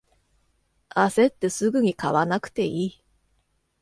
[0.89, 3.03] あせってすぐに買わなくていい